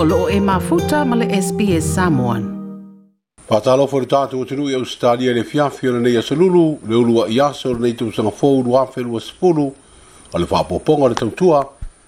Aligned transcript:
o 0.00 0.04
loo 0.04 0.28
e 0.28 0.38
mafuta 0.40 1.04
ma 1.04 1.16
le 1.16 1.26
SPS 1.40 1.82
Samoan. 1.82 3.10
Patalo 3.48 3.86
for 3.88 4.04
ta 4.06 4.28
tu 4.28 4.44
tu 4.44 4.68
ya 4.68 4.78
ustali 4.78 5.26
ya 5.26 5.42
fia 5.42 5.68
fia 5.70 5.90
le 5.90 6.10
ya 6.12 6.22
sululu 6.22 6.78
le 6.86 6.94
ulu 6.94 7.14
e 7.16 7.18
wa 7.18 7.26
ya 7.28 7.52
sol 7.52 7.78
le 7.80 7.92
tu 7.96 8.12
sanga 8.12 8.30
fo 8.30 8.58
ulu 8.58 8.70
wa 8.72 8.86
fe 8.86 9.02
wa 9.02 9.18
sfulu 9.20 9.74
ale 10.34 10.46
fa 10.46 10.62
poponga 10.62 11.08
le 11.08 11.14
tu 11.16 11.30
tua 11.30 11.66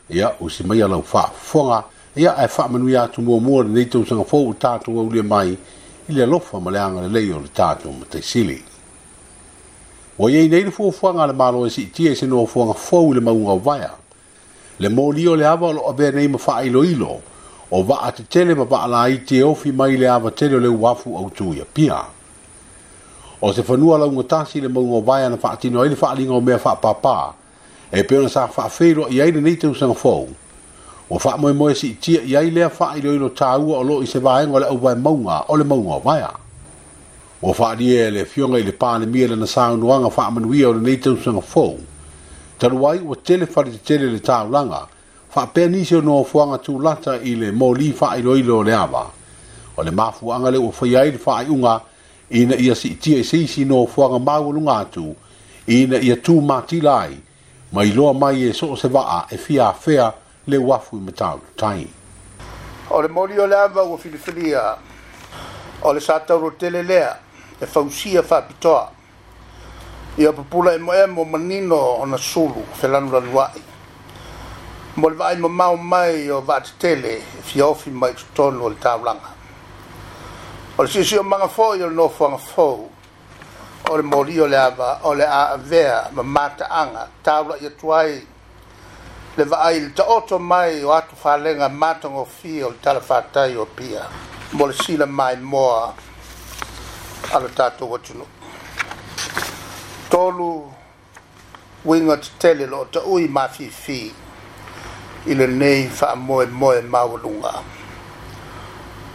ya 0.08 0.30
usimaya 0.38 0.86
la 0.86 1.02
fa 1.02 1.24
fonga 1.34 1.84
ya 2.14 2.36
ai 2.36 2.46
fa 2.46 2.68
manu 2.68 2.88
ya 2.88 3.08
tu 3.08 3.22
mo 3.22 3.40
mo 3.40 3.60
le 3.62 3.84
tu 3.88 4.04
sanga 4.06 4.22
fo 4.22 4.54
ta 4.56 4.78
tu 4.78 4.94
wa 4.96 5.02
ulie 5.02 5.22
mai 5.22 5.58
ile 6.08 6.26
lo 6.26 6.38
fa 6.38 6.60
male 6.60 6.78
anga 6.78 7.08
le 7.08 7.20
yo 7.26 7.42
ta 7.52 7.74
tu 7.74 7.90
te 8.08 8.22
sili 8.22 8.62
wa 10.16 10.30
ye 10.30 10.46
nei 10.46 10.70
fo 10.70 10.92
fonga 10.92 11.26
le 11.26 11.32
malo 11.32 11.66
e 11.66 11.70
si 11.70 11.90
ti 11.90 12.06
e 12.06 12.14
se 12.14 12.26
no 12.26 12.46
fonga 12.46 12.72
fo 12.74 13.02
ulu 13.08 13.20
ma 13.20 13.32
unga 13.32 13.58
vaya 13.58 13.90
le 14.78 14.88
mo 14.88 15.10
li 15.10 15.26
o 15.26 15.34
le 15.34 15.44
avalo 15.46 15.88
ave 15.90 16.10
nei 16.12 16.28
ma 16.28 16.38
fa 16.38 16.62
ilo 16.62 16.84
ilo 16.84 17.22
o 17.72 17.86
a 17.94 18.10
te 18.10 18.24
tele 18.24 18.54
ma 18.54 18.64
vaa 18.64 18.86
la 18.86 19.08
i 19.08 19.18
te 19.24 19.42
ofi 19.44 19.70
mai 19.72 19.96
le 19.96 20.08
ava 20.08 20.30
tele 20.30 20.56
o 20.56 20.60
le 20.60 20.68
wafu 20.68 21.16
au 21.16 21.30
tuia 21.30 21.64
pia. 21.72 22.04
O 23.42 23.52
se 23.52 23.62
la 23.62 24.04
unga 24.06 24.22
tasi 24.24 24.60
le 24.60 24.68
maunga 24.68 25.00
vaya 25.06 25.28
na 25.30 25.36
faa 25.36 25.56
tino 25.56 25.84
ele 25.84 25.94
faa 25.96 26.14
linga 26.14 26.32
o 26.34 26.40
mea 26.40 26.58
faa 26.58 26.74
papa 26.76 27.32
e 27.92 28.02
peona 28.02 28.28
sa 28.28 28.48
faa 28.48 28.68
feiro 28.68 29.06
i 29.08 29.20
aile 29.22 29.40
nei 29.40 29.56
te 29.56 29.66
usanga 29.66 29.94
fau. 29.94 30.28
O 31.10 31.18
faa 31.18 31.36
moe 31.36 31.52
moe 31.52 31.74
si 31.74 31.94
tia 31.94 32.20
i 32.22 32.36
aile 32.36 32.64
a 32.64 32.68
faa 32.70 32.96
ilo 32.96 33.14
ilo 33.14 33.28
tāua 33.30 33.78
o 33.78 33.82
lo 33.82 34.02
i 34.02 34.06
se 34.06 34.18
vaenga 34.18 34.58
le 34.58 34.66
au 34.66 34.78
vai 34.78 34.96
maunga 34.96 35.44
o 35.48 35.56
le 35.56 35.64
maunga 35.64 35.98
vaya. 36.04 36.30
O 37.42 37.52
faa 37.52 37.74
lia 37.74 38.08
e 38.08 38.10
le 38.10 38.24
fionga 38.24 38.58
i 38.58 38.62
le 38.64 38.72
pāne 38.74 39.06
mia 39.06 39.28
le 39.28 39.36
na 39.36 39.46
unuanga 39.72 40.10
faa 40.10 40.30
manuia 40.30 40.68
o 40.68 40.72
le 40.72 40.80
nei 40.80 40.96
te 40.98 41.08
usanga 41.08 41.40
fau. 41.40 41.78
Taruai 42.58 42.98
o 43.08 43.14
tele 43.14 43.46
whare 43.54 43.70
te 43.70 43.78
tele 43.78 44.06
le 44.10 44.18
tāulanga. 44.18 44.52
langa, 44.66 44.86
fa 45.30 45.46
pe 45.46 45.68
ni 45.68 45.84
se 45.86 45.96
no 46.00 46.24
fo 46.24 46.46
nga 46.46 46.58
tu 46.58 46.78
lata 46.78 47.14
ile 47.22 47.50
mo 47.52 47.72
fa 47.94 48.16
i 48.16 48.20
ilo 48.20 48.62
le 48.62 48.72
ava 48.74 49.06
o 49.76 49.82
le 49.82 49.90
mafu 49.90 50.28
anga 50.32 50.50
le 50.50 50.58
o 50.58 50.70
fa 50.72 50.86
ia 50.86 51.06
fa 51.18 51.44
unga 51.48 51.80
ina 52.30 52.56
ia 52.58 52.74
si 52.74 52.96
ti 52.98 53.16
e 53.16 53.22
si 53.22 53.64
no 53.64 53.86
fo 53.86 54.08
nga 54.10 54.18
ma 54.18 54.38
wo 54.40 54.50
lunga 54.50 54.84
ina 55.68 55.98
ia 55.98 56.16
tu 56.16 56.40
ma 56.40 56.60
ti 56.62 56.80
lai 56.80 57.16
ma 57.72 57.84
lo 57.94 58.12
ma 58.12 58.32
ye 58.32 58.52
so 58.52 58.74
se 58.74 58.88
va 58.88 59.02
a 59.20 59.26
e 59.30 59.36
fia 59.36 59.72
fea 59.72 60.12
le 60.48 60.56
wafu 60.56 60.96
i 61.06 61.12
tai 61.54 61.86
ole 62.90 63.06
le 63.06 63.12
mo 63.12 63.24
li 63.24 63.38
o 63.38 63.96
filifilia 63.96 64.76
ole 65.82 66.00
sata 66.00 66.34
ro 66.34 66.50
tele 66.58 66.82
lea 66.82 67.18
e 67.60 67.66
fa 67.66 67.78
usia 67.80 68.22
fa 68.24 68.42
pitoa 68.42 68.90
ia 70.16 70.32
popula 70.32 70.74
e 70.74 70.78
mo 70.78 70.92
e 70.92 71.06
mo 71.06 71.22
manino 71.24 72.00
ona 72.00 72.16
sulu 72.18 72.64
felanu 72.74 73.12
la 73.12 73.20
luai 73.20 73.69
mo 75.00 75.08
le 75.08 75.16
vaai 75.16 75.36
mamao 75.36 75.76
mai 75.76 76.30
o 76.30 76.40
vaatetele 76.40 77.12
e 77.16 77.42
fiaofi 77.42 77.90
mai 77.90 78.12
totonu 78.14 78.64
o 78.64 78.68
le 78.68 78.76
taulaga 78.76 79.30
o 80.78 80.82
le 80.84 80.88
siʻosio 80.92 81.22
maga 81.24 81.48
foʻi 81.48 81.82
o 81.84 81.88
le 81.88 81.94
nofoaga 81.96 82.36
fou 82.36 82.90
o 83.90 83.96
le 83.96 84.02
moli 84.02 84.40
o 84.40 84.46
le 84.46 84.56
ava 84.60 85.00
o 85.02 85.14
le 85.14 85.24
aavea 85.24 86.10
ma 86.12 86.22
mataaga 86.22 87.08
taulaʻi 87.24 87.66
atu 87.66 87.92
ai 87.94 88.20
le 89.36 89.44
vaai 89.44 89.74
i 89.76 89.80
le 89.80 89.90
taoto 89.96 90.38
mai 90.38 90.84
o 90.84 90.92
atu 90.92 91.16
falega 91.16 91.68
matagofie 91.68 92.64
o 92.64 92.70
le 92.70 92.78
talafatai 92.84 93.56
o 93.56 93.64
pia 93.66 94.04
mo 94.52 94.66
le 94.66 94.74
sila 94.74 95.06
maemoa 95.06 95.94
a 97.32 97.38
le 97.40 97.48
tatou 97.48 97.94
atunuu 97.96 98.28
tolu 100.10 100.68
uiga 101.84 102.16
tetele 102.16 102.66
loo 102.66 103.16
mafi 103.28 103.70
fi 103.70 104.14
i 105.26 105.34
le 105.34 105.46
nei 105.46 105.86
faamoe 105.88 106.46
moe 106.46 106.80
maualuga 106.80 107.52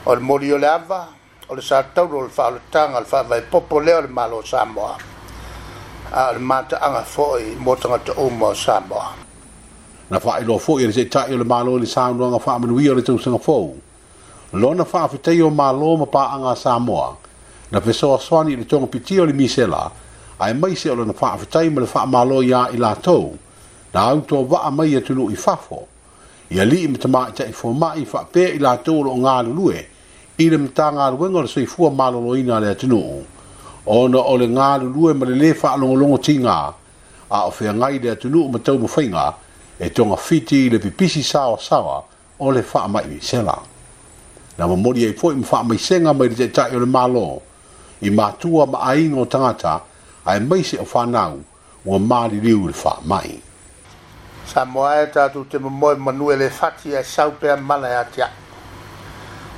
o 0.06 0.14
le 0.16 0.20
moli 0.22 0.52
o 0.53 0.58
le 0.58 0.67
ava 0.70 1.08
o 1.50 1.56
le 1.56 1.62
satauru 1.62 2.17
o 2.20 2.22
le 2.22 2.28
faaolotaga 2.30 3.00
le 3.00 3.06
faavaepopo 3.06 3.80
lea 3.81 3.97
o 3.97 4.02
le 4.02 4.07
malo 4.07 4.41
samoa 4.46 4.97
a 6.13 6.30
o 6.30 6.34
le 6.34 6.38
mataaga 6.40 7.02
foʻi 7.16 7.56
mo 7.57 7.75
tagata 7.75 8.13
uma 8.22 8.47
o 8.53 8.53
samoa 8.53 9.07
na 10.12 10.19
faailoa 10.19 10.59
foʻi 10.62 10.84
e 10.84 10.88
le 10.90 10.94
seʻitaʻi 10.94 11.34
o 11.34 11.38
le 11.41 11.44
malo 11.44 11.74
i 11.74 11.80
le 11.80 11.85
saunuaga 11.90 12.38
faamanuia 12.38 12.91
o 12.94 12.97
le 13.01 13.01
tausaga 13.01 13.40
fou 13.40 13.74
lona 14.53 14.85
faafetai 14.85 15.41
o 15.41 15.50
malo 15.50 15.97
ma 15.97 16.06
paaga 16.06 16.50
a 16.53 16.56
samoa 16.56 17.18
na 17.72 17.81
fesoasoani 17.81 18.53
i 18.53 18.59
le 18.62 18.66
togapitia 18.69 19.24
o 19.25 19.25
le 19.25 19.34
misela 19.34 19.90
ae 20.40 20.53
maise 20.53 20.85
o 20.91 21.01
lona 21.01 21.13
faafetai 21.18 21.69
ma 21.74 21.81
le 21.81 21.88
faamalo 21.90 22.44
iā 22.46 22.62
i 22.78 22.78
latou 22.78 23.34
na 23.94 24.01
autoavaa 24.13 24.69
mai 24.69 24.94
atunuu 24.97 25.31
i 25.34 25.35
fafo 25.35 25.88
ia 26.50 26.66
lii 26.66 26.88
matamaa 26.88 27.29
itaʻi 27.29 27.53
fomaʻi 27.57 28.06
faapea 28.06 28.50
i 28.53 28.59
latou 28.59 29.00
o 29.00 29.03
loo 29.03 29.17
galulue 29.23 29.85
i 30.38 30.50
le 30.50 30.57
matagaluega 30.57 31.38
o 31.39 31.41
le 31.41 31.47
soifua 31.47 31.89
malōlōina 31.89 32.53
a 32.57 32.59
le 32.59 32.69
atunuu 32.69 33.23
ona 33.85 34.17
o 34.19 34.38
le 34.38 34.47
galulue 34.47 35.13
ma 35.13 35.25
lelē 35.25 35.56
faalogologo 35.56 36.17
tiga 36.17 36.73
a 37.31 37.45
o 37.45 37.51
feagai 37.51 37.97
le 38.03 38.11
atunuu 38.11 38.51
ma 38.51 38.59
taumafaiga 38.59 39.33
e 39.79 39.89
togafiti 39.89 40.56
i 40.67 40.69
le 40.69 40.79
pipisi 40.79 41.23
saoasaoa 41.23 42.03
o 42.39 42.51
le 42.51 42.62
faamaʻimisela 42.62 43.56
na 44.57 44.67
mamoli 44.67 45.06
ai 45.06 45.13
foʻi 45.17 45.66
ma 45.66 45.77
senga 45.77 46.13
mai 46.13 46.29
le 46.29 46.35
taʻitaʻi 46.35 46.75
o 46.75 46.79
le 46.79 46.85
malō 46.85 47.39
i 48.01 48.09
matua 48.09 48.66
ma 48.67 48.79
aiga 48.85 49.17
o 49.17 49.25
tagata 49.25 49.79
ae 50.25 50.39
maise 50.39 50.77
o 50.77 51.06
ma 51.06 51.33
ua 51.85 52.00
maliliu 52.00 52.69
i 52.69 52.73
fa 52.73 52.97
mai 53.06 53.41
sa 54.45 54.63
moa 54.66 55.01
e 55.01 55.07
tatu 55.07 55.44
te 55.50 55.57
mamoe 55.57 55.95
manu 55.97 56.29
e 56.31 56.35
le 56.35 56.50
fati 56.50 56.91
e 56.94 57.01
sau 57.03 57.31
pea 57.38 57.56
mala 57.57 57.89
e 57.89 57.95
atia. 57.95 58.29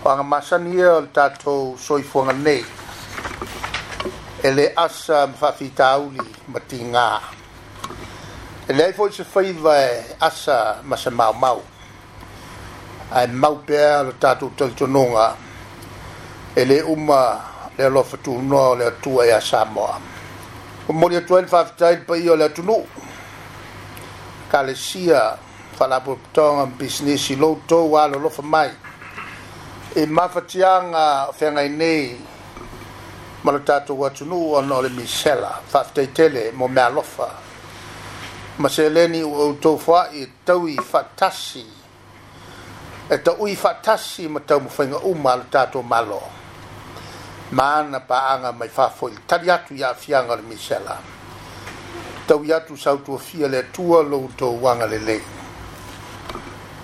O 0.04 0.10
anga 0.10 0.24
masani 0.24 0.78
e 0.80 0.86
o 0.86 1.02
tatu 1.08 1.76
soifuanga 1.78 2.32
nei, 2.34 2.64
e 4.44 4.50
le 4.52 4.72
asa 4.76 5.28
mwhafi 5.28 5.68
tauli 5.76 6.22
ma 6.48 6.60
ti 6.60 6.78
ngā. 6.92 7.08
E 8.70 8.74
le 8.74 8.84
aifo 8.86 9.08
i 9.10 9.12
se 9.12 9.26
whaiva 9.34 9.76
e 9.82 10.16
asa 10.20 10.80
ma 10.84 10.96
se 10.96 11.10
mau 11.10 11.34
mau. 11.36 11.60
A 13.12 13.24
e 13.24 13.28
mau 13.28 13.56
pea 13.68 14.06
o 14.08 14.12
tatu 14.16 14.52
tali 14.56 14.72
tononga, 14.74 15.36
e 16.56 16.64
le 16.66 16.80
uma 16.82 17.22
le 17.76 17.84
alofa 17.86 18.18
tu 18.24 18.40
noa 18.42 18.70
o 18.70 18.76
le 18.76 18.86
atua 18.86 19.26
e 19.26 19.32
a 19.34 19.42
Samoa. 19.42 20.00
O 20.88 20.94
mori 20.94 21.16
atua 21.18 21.40
e 21.40 21.42
le 21.42 21.48
fafitai 21.48 22.06
pa 22.08 22.16
i 22.16 22.30
o 22.30 22.36
le 22.36 22.46
atunu, 22.46 22.80
kalesia 24.48 25.38
falapotoga 25.78 26.66
business 26.66 27.30
loutou 27.38 27.98
alolofa 28.00 28.42
mai 28.42 28.72
e 29.96 30.06
mafatiaga 30.06 31.32
feagai 31.38 31.70
nei 31.70 32.16
ma 33.44 33.52
lo 33.52 33.60
tatou 33.60 34.06
atunuu 34.08 34.56
ona 34.58 34.76
o 34.80 34.82
le 34.82 34.90
misela 34.90 35.52
tele 36.14 36.52
mo 36.52 36.68
me 36.68 36.82
alofa 36.82 37.30
ma 38.58 38.70
seleni 38.70 39.22
ua 39.22 39.38
outou 39.52 39.78
foaʻi 39.78 40.24
e 40.24 40.26
taui 40.46 40.76
faatasi 40.92 41.66
e 43.10 43.16
taʻui 43.24 43.54
faatasi 43.56 44.28
ma 44.28 44.40
taumafaiga 44.40 44.98
uma 45.06 45.32
a 45.32 45.36
lo 45.36 45.44
tatou 45.52 45.84
malo 45.84 46.24
mana 47.52 47.78
ana 47.86 48.00
paaga 48.00 48.52
mai 48.52 48.70
faafoʻi 48.72 49.16
tali 49.28 49.52
atu 49.52 49.74
iaafiaga 49.76 50.34
o 50.34 50.36
le 50.36 50.42
misela 50.42 50.98
tau 52.28 52.44
i 52.44 52.52
atu 52.52 52.76
sau 52.76 52.98
tua 53.02 53.18
fia 53.18 53.48
le 53.48 53.68
tua 53.72 54.02
lo 54.02 54.18
uto 54.28 54.50
wanga 54.62 54.86
le 54.86 54.98
le. 55.00 55.20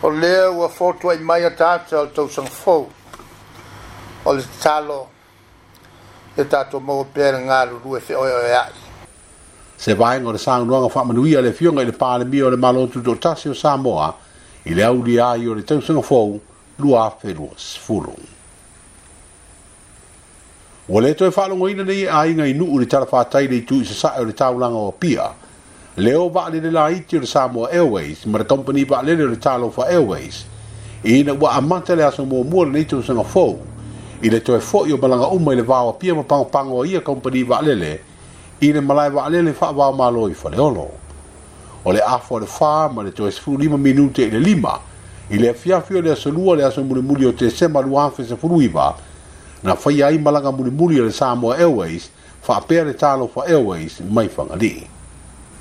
O 0.02 0.10
lea 0.10 0.50
ua 0.50 0.70
fotu 0.70 1.10
ai 1.10 1.18
mai 1.20 1.44
atata 1.44 2.00
al 2.00 2.12
tau 2.14 2.30
sang 2.30 2.48
fau. 2.48 2.88
O 4.24 4.32
le 4.32 4.44
talo 4.62 5.10
e 6.34 6.48
tato 6.48 6.80
mau 6.80 7.06
pere 7.12 7.40
ngaru 7.40 7.80
rue 7.84 8.00
fe 8.00 8.14
oi 8.16 8.32
oi 8.32 8.52
ai. 8.56 8.72
Se 9.76 9.94
vai 9.96 10.22
ngore 10.22 10.38
sang 10.38 10.66
nuanga 10.66 10.88
wha 10.94 11.04
manuia 11.04 11.42
le 11.42 11.52
fionga 11.52 11.82
i 11.82 11.86
le 11.86 11.92
pāle 11.92 12.24
mi 12.26 12.40
o 12.42 12.50
le 12.50 12.56
malotu 12.56 13.02
do 13.02 13.16
tasio 13.18 13.54
Samoa 13.54 14.16
i 14.64 14.74
le 14.74 14.84
au 14.84 15.02
li 15.04 15.20
ai 15.20 15.46
o 15.48 15.54
le 15.54 15.64
tau 15.64 15.82
sang 15.82 16.02
fau 16.02 16.40
lua 16.78 17.10
fe 17.20 17.34
lua 17.34 17.52
sifurung. 17.56 18.24
Ua 20.88 21.00
le 21.02 21.14
toi 21.16 21.30
whaalongo 21.30 21.70
ina 21.70 21.84
nei 21.84 22.06
a 22.08 22.26
inga 22.28 22.46
inu 22.48 22.66
uri 22.76 22.86
tala 22.86 23.06
whātai 23.08 23.48
nei 23.50 23.62
tu 23.64 23.76
isa 23.82 23.94
sae 23.94 24.20
uri 24.22 24.34
taulanga 24.34 24.76
o 24.78 24.92
pia. 24.92 25.30
Leo 25.98 26.26
wa 26.28 26.46
alele 26.48 26.72
la 26.72 26.90
iti 26.92 27.16
uri 27.16 27.26
Samoa 27.28 27.70
Airways, 27.72 28.26
ma 28.26 28.38
re 28.40 28.44
company 28.44 28.84
wa 28.84 29.00
alele 29.00 29.24
uri 29.24 29.38
talo 29.38 29.70
fa 29.72 29.88
Airways. 29.88 30.44
Ina 31.06 31.34
ua 31.40 31.52
amante 31.56 31.96
le 31.96 32.04
aso 32.04 32.26
mua 32.26 32.44
mua 32.44 32.66
nei 32.66 32.86
tu 32.86 33.02
sanga 33.02 33.24
fōu. 33.24 33.58
I 34.22 34.30
le 34.30 34.40
toi 34.42 34.60
fōi 34.60 34.92
o 34.92 34.98
malanga 34.98 35.32
uma 35.32 35.54
ile 35.54 35.64
vāo 35.64 35.98
pia 35.98 36.14
ma 36.16 36.24
pango 36.24 36.46
pango 36.50 36.84
ia 36.86 37.00
company 37.00 37.44
wa 37.44 37.60
alele. 37.60 38.00
Ina 38.62 38.82
malai 38.82 39.10
wa 39.10 39.24
alele 39.26 39.52
wha 39.58 39.72
vāo 39.72 39.96
mālo 39.96 40.30
i 40.30 40.34
fa 40.34 40.50
leolo. 40.50 40.88
O 41.86 41.92
le 41.94 42.02
afo 42.02 42.40
le 42.40 42.48
wha 42.60 42.90
ma 42.90 43.04
le 43.04 43.12
toi 43.14 43.32
sifu 43.32 43.56
lima 43.58 43.78
minute 43.78 44.20
ile 44.24 44.40
lima. 44.40 44.78
I 45.30 45.38
le 45.38 45.54
fiafio 45.54 46.02
le 46.02 46.12
aso 46.12 46.30
lua 46.30 46.58
le 46.58 46.64
aso 46.66 46.84
mure 46.84 47.00
muli 47.02 47.24
o 47.26 47.32
te 47.32 47.50
sema 47.50 47.80
luafe 47.80 48.26
sa 48.28 48.36
furuiva. 48.36 48.92
Ina 48.92 49.13
na 49.64 49.76
fai 49.80 50.04
ai 50.04 50.18
malanga 50.20 50.52
muli 50.52 50.70
muli 50.70 51.00
le 51.00 51.10
Samoa 51.12 51.56
Airways 51.58 52.10
fa 52.42 52.60
pere 52.62 52.94
talo 52.94 53.28
fa 53.34 53.48
Airways 53.48 54.00
mai 54.02 54.28
fanga 54.28 54.56
di 54.58 54.88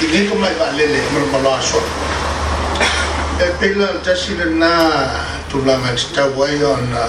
ki 0.00 0.06
ne 0.08 0.24
ko 0.28 0.34
mai 0.40 0.54
vale 0.56 0.80
e 0.80 0.86
le 0.88 1.00
mo 1.12 1.20
mo 1.28 1.38
la 1.44 1.60
so 1.60 1.80
e 3.36 3.44
pe 3.60 3.74
la 3.76 4.00
ta 4.00 4.16
si 4.16 4.36
le 4.40 4.46
na 4.56 4.72
tu 5.52 5.60
la 5.64 5.76
ma 5.76 5.92
sta 5.96 6.24
wai 6.32 6.64
on 6.64 6.80
e 6.96 7.04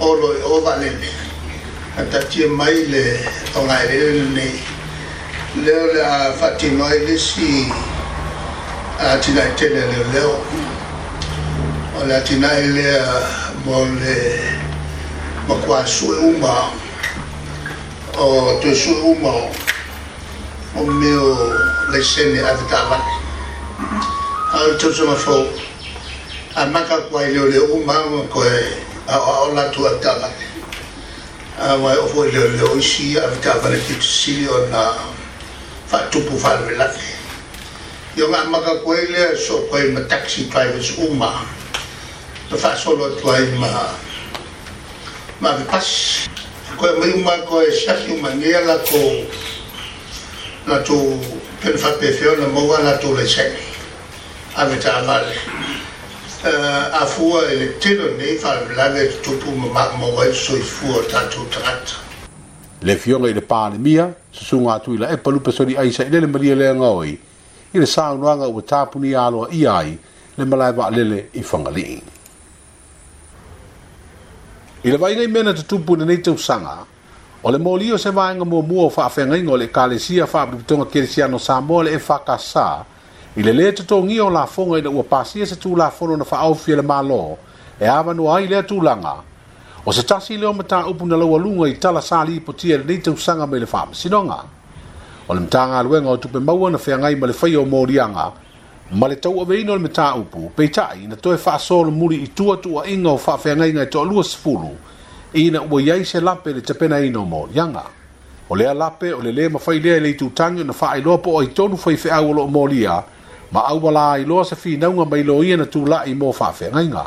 o 0.00 0.14
lo 0.16 0.32
o 0.48 0.60
vale 0.64 0.88
le 0.88 2.08
ta 2.08 2.18
ti 2.24 2.48
mai 2.48 2.88
le 2.88 3.20
o 3.52 3.66
na 3.68 3.84
le 3.84 4.24
le 4.32 4.48
le 5.60 5.76
le 5.92 6.00
a 6.00 6.32
fa 6.32 6.56
ti 6.56 6.68
mai 6.72 7.04
le 7.04 7.18
si 7.18 7.68
a 8.96 9.18
ti 9.20 9.34
la 9.36 9.44
te 9.60 9.68
le 9.68 9.84
le 9.92 10.00
le 10.10 10.24
o 10.24 10.40
la 12.08 12.20
ti 12.24 12.38
na 12.40 12.48
le 12.48 12.96
mo 13.68 13.84
le, 13.84 13.88
le, 13.92 13.92
le, 13.92 13.92
le, 13.92 13.92
le, 13.92 13.92
le, 13.92 14.16
le, 14.16 14.16
le, 14.56 14.56
le 14.56 14.61
ma 15.52 15.60
kwa 15.66 15.86
sue 15.86 16.16
uma 16.16 16.72
o 18.16 18.60
te 18.62 18.74
sue 18.74 18.96
uma 19.12 19.28
o 19.32 19.50
o 20.76 20.84
meu 20.86 21.36
lesene 21.92 22.40
avitava 22.40 22.96
a 24.56 24.62
o 24.70 24.78
te 24.78 24.92
sue 24.92 25.06
ma 25.06 25.14
fo 25.14 25.46
a 26.56 26.66
maka 26.66 26.96
kwa 27.10 27.22
i 27.24 27.32
leo 27.34 27.46
leo 27.52 27.64
uma 27.76 27.92
ma 28.12 28.22
koe 28.32 28.64
a 29.08 29.16
o 29.18 29.24
a 29.32 29.40
o 29.44 29.46
latu 29.56 29.84
avitava 29.86 30.30
a 31.58 31.76
ma 31.76 31.92
e 31.92 31.96
ofo 31.98 32.24
i 32.24 32.30
leo 32.32 32.48
leo 32.56 32.72
isi 32.78 33.18
avitava 33.20 33.68
ne 33.68 33.76
ki 33.86 33.94
tisili 34.00 34.48
o 34.48 34.66
na 34.72 34.88
fa 35.86 35.98
tupu 36.10 36.38
fa 36.40 36.56
lwe 36.64 36.76
lafi 36.80 37.12
yo 38.16 38.28
ma 38.28 38.44
maka 38.48 38.74
kwa 38.82 38.96
i 39.00 39.06
leo 39.06 39.36
so 39.36 39.60
koe 39.70 39.84
ma 39.92 40.00
taxi 40.08 40.48
drivers 40.48 40.96
uma 40.96 41.32
Fa 42.52 42.76
solo 42.76 43.08
tua 43.16 43.40
ima 43.40 43.70
ma 45.42 45.58
me 45.58 45.66
pas 45.66 45.88
ko 46.78 46.86
e 46.86 46.94
mai 47.02 47.18
ma 47.26 47.34
ko 47.42 47.58
e 47.66 47.74
shafi 47.74 48.14
ma 48.22 48.30
ne 48.30 48.46
la 48.62 48.78
ko 48.86 49.00
la 50.70 50.78
to 50.86 50.94
pen 51.58 51.74
fa 51.74 51.90
pe 51.98 52.14
fe 52.14 52.30
na 52.38 52.46
mo 52.46 52.62
wa 52.70 52.78
la 52.78 52.94
to 53.02 53.10
le 53.10 53.26
chek 53.26 53.50
uh, 53.50 54.62
a 54.62 54.70
me 54.70 54.78
ta 54.78 55.02
ma 55.02 55.18
le 55.26 55.34
a 56.94 57.02
fu 57.06 57.26
e 57.42 57.58
le 57.58 57.66
tino 57.82 58.06
ne 58.14 58.38
fa 58.38 58.54
la 58.78 58.86
le 58.94 59.10
to 59.26 59.34
pu 59.42 59.50
ma 59.50 59.66
ma 59.74 59.84
mo 59.98 60.14
wa 60.14 60.30
so 60.30 60.54
i 60.54 60.60
fu 60.62 60.86
ta 61.10 61.26
to 61.26 61.42
trat 61.50 61.90
le 62.86 62.94
fiong 62.94 63.26
e 63.26 63.32
le 63.34 63.42
pa 63.42 63.66
ne 63.66 63.78
mia 63.82 64.06
se 64.30 64.44
su 64.44 64.60
nga 64.62 64.78
tu 64.78 64.94
la 64.94 65.08
e 65.10 65.18
pa 65.18 65.30
lu 65.34 65.40
pe 65.42 65.50
so 65.50 65.64
di 65.66 65.74
aisa 65.74 66.06
le 66.06 66.24
ma 66.30 66.38
le 66.38 66.54
nga 66.78 66.88
oi 67.02 67.18
i 67.74 67.78
le 67.82 67.86
sa 67.86 68.14
nga 68.14 68.38
nga 68.38 68.46
u 68.46 68.62
ta 68.62 68.86
pu 68.86 69.02
ni 69.02 69.10
a 69.12 69.26
lo 69.26 69.50
i 69.50 69.66
ai 69.66 69.98
le 70.38 70.44
ma 70.46 70.54
la 70.54 70.70
va 70.70 70.86
le 70.94 71.02
le 71.02 71.18
i 71.34 71.42
fa 71.42 71.58
nga 71.58 71.72
I 74.84 74.90
le 74.90 74.96
vai 74.96 75.14
nei 75.14 75.28
mena 75.28 75.52
te 75.52 75.64
tupu 75.64 75.94
nei 75.94 76.20
te 76.20 76.30
usanga, 76.30 76.84
o 77.42 77.50
le 77.52 77.58
moli 77.58 77.92
o 77.92 77.96
se 77.96 78.10
vāinga 78.10 78.42
mua 78.44 78.62
mua 78.62 78.82
o 78.82 78.90
whaafenga 78.92 79.36
ingo 79.38 79.54
le 79.56 79.68
kālesia 79.70 80.26
whaabriputonga 80.26 80.86
kērisiano 80.90 81.38
sā 81.38 81.60
mua 81.62 81.84
le 81.84 81.92
e 81.94 82.00
whakasā, 82.02 82.82
i 83.38 83.42
le 83.46 83.52
le 83.52 83.70
te 83.72 83.84
tō 83.86 84.00
o 84.20 84.28
la 84.28 84.44
fonga 84.46 84.78
i 84.78 84.82
le 84.82 84.88
ua 84.90 85.04
pāsia 85.04 85.46
se 85.46 85.54
fono 85.54 86.16
na 86.16 86.24
whaaufia 86.28 86.74
le 86.76 86.82
mālō, 86.82 87.20
e 87.78 87.86
awanu 87.86 88.26
ai 88.28 88.48
le 88.48 88.58
tūlanga. 88.64 89.22
O 89.84 89.92
se 89.92 90.02
tasi 90.02 90.36
leo 90.36 90.52
mata 90.52 90.84
upu 90.88 91.06
na 91.06 91.14
laua 91.16 91.38
lunga 91.38 91.68
i 91.68 91.78
tala 91.78 92.00
sali 92.00 92.34
ipo 92.36 92.52
tia 92.52 92.76
nei 92.78 93.00
te 93.00 93.10
usanga 93.10 93.46
me 93.46 93.58
le 93.60 93.66
whaamasinonga. 93.70 94.40
O 95.28 95.34
le 95.34 95.40
mtanga 95.40 95.78
aluenga 95.78 96.10
o 96.10 96.16
tupe 96.16 96.38
maua 96.40 96.70
na 96.70 96.78
whaingai 96.84 97.14
ma 97.20 97.26
le 97.28 97.32
whaio 97.42 97.64
morianga, 97.64 98.32
ma 98.90 99.06
le 99.08 99.16
tau 99.18 99.40
aveina 99.40 99.72
o 99.72 99.76
le 99.76 99.88
metāupu 99.88 100.50
peitaʻi 100.56 101.08
na 101.08 101.16
toe 101.16 101.36
faasolo 101.36 101.90
muli 101.90 102.16
i 102.22 102.26
tuatuuaʻiga 102.28 103.08
o 103.08 103.16
faafeagaiga 103.18 103.82
e 103.82 103.86
toʻalu2 103.86 104.68
ina 105.34 105.62
ua 105.70 105.80
iai 105.82 106.04
se 106.04 106.20
lape 106.20 106.52
le 106.52 106.60
tapenaina 106.60 107.18
o 107.18 107.24
moliaga 107.24 107.84
o 108.50 108.54
lea 108.54 108.74
lape 108.74 109.12
o 109.14 109.20
le 109.22 109.32
lē 109.32 109.48
mafai 109.52 109.80
lea 109.80 109.96
i 109.96 110.00
le 110.00 110.10
itutagi 110.10 110.60
ona 110.60 110.72
faailoa 110.72 111.18
po 111.22 111.32
o 111.36 111.40
aitonu 111.42 111.76
faifeʻau 111.76 112.30
o 112.30 112.32
loo 112.32 112.46
molia 112.48 113.02
ma 113.52 113.60
aua 113.60 113.92
la 113.92 114.18
iloa 114.18 114.44
se 114.44 114.56
finauga 114.56 115.04
ma 115.04 115.18
iloia 115.18 115.56
na 115.56 115.64
tulaʻi 115.64 116.14
mo 116.16 116.32
faafeagaiga 116.32 117.06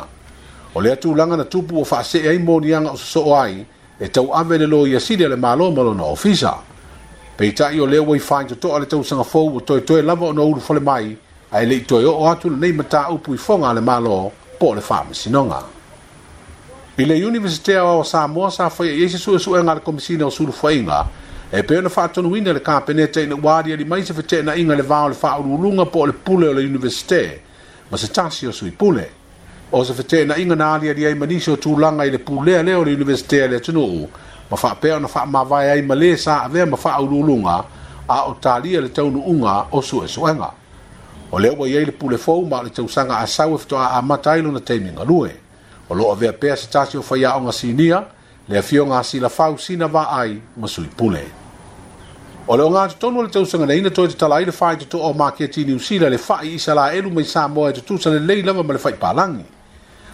o 0.74 0.80
lea 0.80 0.96
tulaga 0.96 1.36
na 1.36 1.44
tupu 1.44 1.78
ua 1.78 1.84
faasee 1.84 2.28
ai 2.28 2.38
moliaga 2.38 2.90
o 2.90 2.96
soso'o 2.96 3.34
ai 3.36 3.64
e 4.00 4.08
tau 4.08 4.32
ave 4.34 4.58
le 4.58 4.66
lo 4.66 4.86
ia 4.86 5.00
sili 5.00 5.24
a 5.24 5.28
le 5.28 5.36
mālo 5.36 5.70
ma 5.70 5.82
lona 5.82 6.02
ofisa 6.02 6.54
peitaʻi 7.38 7.78
o 7.80 7.86
lea 7.86 8.02
ua 8.02 8.16
i 8.16 8.18
faitoto'a 8.18 8.78
le 8.80 8.86
tausaga 8.86 9.22
fou 9.24 9.56
o 9.56 9.60
toetoe 9.60 10.02
lava 10.02 10.26
ona 10.26 10.42
ulufale 10.42 10.80
mai 10.80 11.16
ai 11.52 11.66
le 11.66 11.80
toi 11.84 12.04
o 12.04 12.26
atu 12.28 12.48
nei 12.50 12.72
mata 12.72 13.08
o 13.12 13.16
pui 13.18 13.36
fonga 13.36 13.72
le 13.72 13.80
malo 13.80 14.32
po 14.58 14.74
le 14.74 14.80
fam 14.80 15.12
sinonga 15.12 15.62
i 16.96 17.04
le 17.04 17.14
universite 17.24 17.78
o 17.78 18.02
samoa 18.02 18.50
sa 18.50 18.68
fa 18.68 18.82
e 18.82 19.08
se 19.08 19.16
sua 19.16 19.38
sua 19.38 19.62
ngal 19.62 19.80
komisina 19.80 20.24
o 20.26 20.30
sulu 20.30 20.50
fainga 20.50 21.06
e 21.48 21.62
pe 21.62 21.80
na 21.80 21.88
fatu 21.88 22.20
no 22.20 22.30
winde 22.34 22.52
le 22.52 22.60
kampene 22.60 23.08
te 23.10 23.24
na 23.26 23.36
wadi 23.40 23.70
ali 23.70 23.84
mai 23.84 24.04
se 24.04 24.12
fete 24.12 24.42
na 24.42 24.54
inga 24.56 24.74
le 24.74 24.82
va 24.82 25.04
o 25.04 25.08
le 25.08 25.14
fa 25.14 25.38
o 25.38 25.42
lunga 25.42 25.86
po 25.86 26.06
le 26.06 26.12
pule 26.12 26.48
o 26.48 26.52
le 26.52 26.64
universite 26.66 27.40
ma 27.90 27.96
se 27.96 28.10
tasi 28.10 28.46
o 28.46 28.50
sui 28.50 28.70
pule 28.72 29.08
o 29.70 29.84
se 29.84 29.92
fete 29.94 30.24
na 30.24 30.34
inga 30.36 30.56
na 30.56 30.74
ali 30.74 30.88
ali 30.88 31.06
ai 31.06 31.14
manisi 31.14 31.50
o 31.52 31.56
tu 31.56 31.76
langa 31.78 32.02
i 32.02 32.10
le 32.10 32.18
pule 32.18 32.58
ale 32.58 32.74
o 32.74 32.82
le 32.82 32.92
universite 32.92 33.42
ale 33.44 33.60
tunu 33.60 33.84
u 33.86 34.08
ma 34.50 34.56
fa 34.56 34.74
pe 34.74 34.98
na 34.98 35.06
fa 35.06 35.24
ma 35.24 35.44
vai 35.44 35.68
ai 35.70 35.82
male 35.82 36.16
sa 36.16 36.42
ave 36.42 36.64
ma 36.66 36.76
fa 36.76 36.98
o 37.00 37.04
lunga 37.06 37.64
a 38.06 38.26
o 38.26 38.34
talia 38.34 38.80
le 38.80 38.90
taunu 38.90 39.22
unga 39.24 39.66
o 39.70 39.80
sua 39.80 40.06
sua 40.08 40.34
ngal 40.34 40.54
o 41.30 41.38
le 41.40 41.50
ua 41.50 41.68
iai 41.68 41.84
le 41.84 41.92
pulefou 41.92 42.46
ma 42.46 42.60
o 42.60 42.62
le 42.62 42.70
tausaga 42.70 43.18
asau 43.18 43.54
e 43.54 43.58
fetoāamata 43.58 44.30
ai 44.32 44.42
lona 44.42 44.60
taimigalue 44.60 45.32
o 45.88 45.94
loo 45.94 46.12
avea 46.12 46.32
pea 46.32 46.56
se 46.56 46.68
tasi 46.70 46.96
o 46.96 47.02
faiaʻoga 47.02 47.52
sinia 47.52 48.04
le 48.48 48.58
afioga 48.58 48.98
asilafausina 48.98 49.86
vaai 49.88 50.40
ma 50.56 50.66
suipule 50.68 51.24
o 52.46 52.56
le 52.56 52.62
o 52.62 52.70
gatotonu 52.70 53.18
o 53.18 53.22
le 53.22 53.28
tausagaleina 53.30 53.90
toe 53.90 54.08
tatala 54.08 54.36
ai 54.36 54.44
le 54.44 54.52
faitoto'o 54.52 55.10
o 55.10 55.12
maketi 55.12 55.64
niusila 55.64 56.08
le 56.08 56.16
faʻi 56.16 56.54
i 56.54 56.58
salaelu 56.58 57.10
mai 57.10 57.24
sa 57.24 57.48
moa 57.48 57.70
e 57.70 57.72
tutusa 57.72 58.10
lelei 58.10 58.42
lava 58.42 58.62
ma 58.62 58.72
le 58.72 58.78
faipalagi 58.78 59.44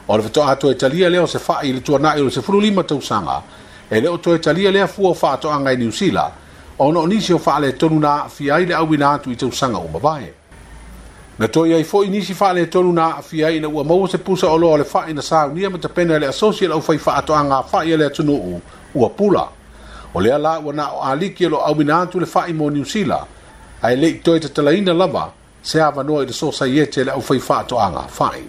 o 0.09 0.17
le 0.17 0.23
fetoʻa 0.23 0.57
toe 0.59 0.75
talia 0.75 1.11
lea 1.11 1.21
o 1.23 1.27
se 1.27 1.39
faʻi 1.39 1.67
i 1.69 1.73
le 1.73 1.81
tuanaʻi 1.81 2.21
o 2.21 2.25
le 2.25 2.31
sefululima 2.31 2.85
tausaga 2.85 3.43
e 3.91 4.01
lē 4.01 4.09
o 4.09 4.17
toe 4.17 4.39
talia 4.39 4.71
lea 4.73 4.87
fua 4.87 5.11
o 5.11 5.15
faatoʻaga 5.15 5.73
e 5.75 5.77
niusila 5.77 6.31
o 6.79 6.93
noʻonisi 6.93 7.35
o 7.35 7.39
faaletonu 7.39 8.01
na 8.01 8.25
aafia 8.25 8.55
ai 8.55 8.65
le 8.67 8.75
auina 8.75 9.13
atu 9.13 9.31
i 9.31 9.37
tausaga 9.37 9.77
uma 9.77 9.99
vae 9.99 10.41
na 11.39 11.49
toi 11.49 11.73
ai 11.75 11.83
foʻi 11.85 12.11
nisi 12.11 12.35
faaletonu 12.35 12.91
e 12.91 12.93
na 12.95 13.03
aafia 13.17 13.47
ai 13.47 13.61
na 13.61 13.69
ua 13.69 13.85
maua 13.85 14.09
se 14.09 14.19
pusa 14.19 14.49
o 14.51 14.57
loa 14.59 14.73
o 14.75 14.77
le 14.77 14.85
faʻi 14.85 15.15
na 15.15 15.23
saunia 15.23 15.71
ma 15.71 15.79
tapena 15.79 16.15
e 16.15 16.19
le 16.19 16.27
asosi 16.27 16.65
e 16.65 16.69
lau 16.69 16.81
fai 16.81 16.97
faatoʻaga 16.99 17.65
faʻi 17.73 17.95
a 17.95 17.97
le 17.97 18.05
atunuu 18.07 18.61
ua 18.95 19.09
pula 19.09 19.49
o 20.15 20.21
lea 20.21 20.39
la 20.39 20.59
ua 20.61 20.73
na 20.75 20.93
o 20.93 21.01
aliki 21.01 21.45
e 21.45 21.49
lo 21.49 21.59
aumina 21.65 22.01
atu 22.01 22.21
le 22.21 22.27
faʻi 22.27 22.53
mo 22.55 22.69
niusila 22.71 23.25
ae 23.83 23.97
leʻi 23.97 24.23
toe 24.23 24.41
tatalaina 24.41 24.93
lava 24.93 25.33
se 25.63 25.81
avanoa 25.81 26.23
i 26.23 26.27
le 26.27 26.33
sosaiete 26.33 27.01
e 27.01 27.05
le 27.05 27.11
aufai 27.13 27.39
faatoʻaga 27.39 28.05
faʻi 28.19 28.43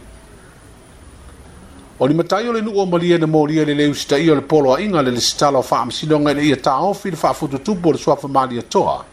o 2.00 2.08
ni 2.08 2.13
matai 2.13 2.48
o 2.50 2.54
le 2.54 2.62
nuu 2.62 2.80
o 2.82 2.86
malia 2.86 3.18
na 3.18 3.28
molia 3.28 3.63
le 3.66 3.74
leusitaʻia 3.74 4.32
o 4.32 4.36
le 4.36 4.42
poloaʻiga 4.42 5.04
le 5.04 5.12
lesitala 5.12 5.58
o 5.58 5.62
faamasinoga 5.62 6.32
i 6.32 6.34
le 6.36 6.42
ia 6.44 6.56
taofi 6.58 7.12
le 7.12 7.16
faafututupu 7.18 7.90
o 7.90 7.92
le 7.92 7.98
suafa 7.98 8.28
maliatoa 8.28 9.06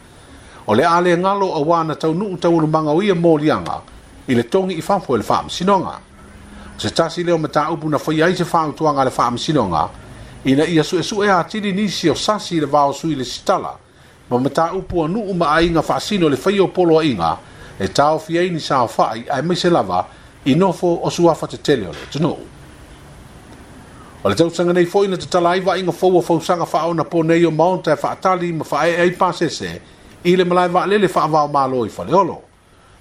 ole 0.70 0.82
le 0.82 0.86
ale 0.86 1.16
ngalo 1.16 1.54
a 1.54 1.58
wana 1.60 1.94
tau 1.96 2.14
nuu 2.14 2.36
tau 2.36 2.56
uru 2.56 2.66
manga 2.66 2.92
uia 2.94 3.14
mōri 3.14 3.50
anga 3.50 3.82
i 4.28 4.34
tongi 4.42 4.76
i 4.76 4.80
whamfu 4.86 5.16
le 5.16 5.22
whaam 5.24 5.48
sinonga. 5.50 5.98
Se 6.78 6.90
tasi 6.90 7.24
leo 7.24 7.38
mata 7.38 7.64
ta 7.64 7.72
upu 7.72 7.88
na 7.88 7.98
whai 7.98 8.22
aise 8.22 8.44
whaam 8.44 8.72
tuanga 8.72 9.02
le 9.04 9.10
fam 9.10 9.34
sinonga 9.36 9.88
ina 10.44 10.62
na 10.64 10.68
ia 10.70 10.84
su 10.84 11.02
su 11.02 11.22
e 11.24 11.28
a 11.28 11.42
tiri 11.42 11.72
nisi 11.72 12.08
o 12.08 12.14
sasi 12.14 12.60
le 12.60 12.66
va 12.66 12.88
sui 12.92 13.16
le 13.16 13.24
sitala 13.24 13.76
ma 14.30 14.38
mata 14.38 14.68
ta 14.70 14.74
upu 14.76 15.02
a 15.02 15.08
nuu 15.08 15.34
ma 15.34 15.48
a 15.50 15.60
inga 15.62 15.80
whaasino 15.80 16.28
le 16.28 16.36
whai 16.44 16.60
o 16.60 16.68
polo 16.68 16.98
ai 17.00 17.10
inga 17.10 17.36
e 17.78 17.88
tau 17.88 18.18
fiei 18.20 18.48
ni 18.50 18.60
sa 18.60 18.86
fa 18.86 19.10
ai 19.26 19.42
mese 19.42 19.68
lava 19.68 20.06
i 20.44 20.54
nofo 20.54 20.86
o 21.02 21.10
suafa 21.10 21.48
te 21.48 21.56
tele 21.60 21.88
o 21.88 21.92
le 21.92 22.06
tunuu. 22.12 22.38
O 24.22 24.28
le 24.28 24.34
tausanga 24.36 24.70
nei 24.72 24.84
fo 24.86 25.02
ina 25.04 25.16
te 25.16 25.26
tala 25.26 25.50
aiva 25.50 25.74
fo 25.92 26.20
fo 26.20 26.38
sanga 26.40 26.64
fausanga 26.64 26.64
whaona 26.64 27.04
po 27.04 27.22
nei 27.22 27.42
o 27.44 27.50
maonta 27.50 27.96
fa 27.96 28.14
e 28.14 28.16
whaatali 28.16 28.52
ma 28.52 28.62
whaai 28.64 28.94
ei 28.94 29.10
pasese 29.10 29.66
e 29.66 29.80
i 30.28 30.32
le 30.36 30.44
malai 30.44 30.68
vaa 30.74 30.86
lele 30.90 31.08
faa 31.08 31.28
vaa 31.32 31.46
maa 31.48 31.68
fa 31.68 31.88
fale 31.96 32.12
olo. 32.14 32.42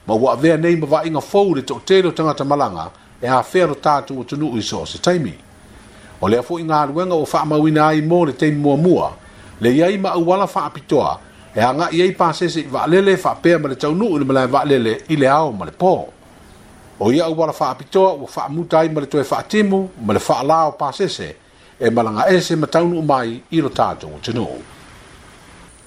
Ma 0.07 0.13
wa 0.15 0.35
vea 0.39 0.57
nei 0.57 0.75
ma 0.79 0.87
vaa 0.87 1.03
inga 1.05 1.19
fau 1.21 1.55
le 1.55 1.61
tau 1.61 1.79
tele 1.83 2.07
o 2.07 2.11
tangata 2.11 2.45
malanga 2.47 2.89
e 3.21 3.27
a 3.27 3.43
fero 3.43 3.73
tātu 3.75 4.15
o 4.19 4.23
tunu 4.23 4.55
i 4.57 4.61
se 4.61 4.97
taimi. 5.03 5.33
O 6.21 6.27
lea 6.27 6.41
fu 6.43 6.57
inga 6.59 6.79
aluenga 6.81 7.15
o 7.15 7.27
ma 7.33 7.45
mawina 7.45 7.87
ai 7.87 8.01
mō 8.01 8.25
le 8.27 8.33
teimi 8.33 8.57
mua 8.61 8.77
mua, 8.77 9.11
le 9.59 9.69
iai 9.69 9.97
ma 9.97 10.09
awala 10.15 10.47
fa 10.47 10.69
pitoa 10.69 11.19
e 11.55 11.61
anga 11.61 11.89
iai 11.91 12.11
pasese 12.15 12.59
i 12.61 12.69
vaa 12.71 12.87
lele 12.87 13.17
fa 13.17 13.35
pea 13.35 13.59
ma 13.59 13.67
le 13.67 13.75
tau 13.75 13.91
nuu 13.95 14.17
le 14.17 14.25
malai 14.25 14.47
vaa 14.47 14.63
lele 14.65 15.03
i 15.09 15.15
le 15.17 15.27
ao 15.27 15.51
ma 15.51 15.65
le 15.65 15.71
po 15.71 16.13
O 17.01 17.11
ia 17.13 17.25
awala 17.25 17.53
fa 17.53 17.75
pitoa 17.75 18.11
o 18.11 18.17
mu 18.17 18.27
mutai 18.49 18.89
ma 18.89 18.99
le 19.01 19.07
toe 19.07 19.23
faa 19.23 19.43
timu 19.43 19.89
ma 20.05 20.13
le 20.13 20.19
faa 20.19 20.43
lao 20.43 20.71
pasese 20.71 21.35
e 21.79 21.89
malanga 21.89 22.27
ese 22.29 22.55
ma 22.55 22.67
tau 22.67 22.87
nuu 22.87 23.01
mai 23.01 23.41
i 23.51 23.61
lo 23.61 23.69
tātu 23.69 24.07
o 24.07 24.19
tunu. 24.21 24.47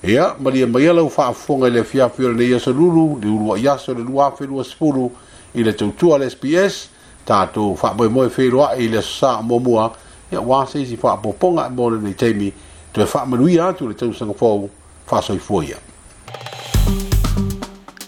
Ya, 0.03 0.35
ma 0.41 0.51
lia 0.51 0.67
maia 0.67 0.93
lau 0.93 1.09
faafofoga 1.11 1.67
i 1.67 1.71
le 1.71 1.81
afiafi 1.81 2.25
o 2.25 2.33
lenei 2.33 2.55
aso 2.55 2.73
lulu 2.73 3.19
liulua 3.23 3.59
i 3.59 3.69
aso 3.69 3.95
le 3.95 4.01
luafeluasepulu 4.03 5.11
i 5.55 5.63
le 5.63 5.73
tautua 5.73 6.19
le 6.19 6.31
sps 6.31 6.89
tatou 7.25 7.77
faamoemoe 7.77 8.27
feiloaʻi 8.29 8.79
i 8.83 8.89
le 8.89 8.99
asosā 8.99 9.39
o 9.39 9.43
muamua 9.43 9.93
ia 10.33 10.41
uā 10.41 10.65
seisi 10.67 10.97
faapoopoga 10.97 11.67
e 11.67 11.71
mo 11.77 11.91
lenei 11.91 12.15
taimi 12.15 12.51
toe 12.93 13.07
faamanuia 13.07 13.67
atu 13.69 13.89
le 13.89 13.95
tausaga 13.95 14.35
fou 14.35 14.71
faasoifua 15.07 15.65
ya. 15.65 15.79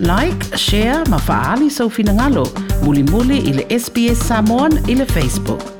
ia 0.00 0.16
like 0.16 0.58
share 0.58 1.04
ma 1.08 1.18
faaali 1.18 1.70
soufinagalo 1.70 2.46
muli 2.82 3.38
i 3.38 3.52
le 3.52 3.78
sps 3.78 4.26
samon 4.28 4.78
i 4.88 4.96
facebook 5.06 5.73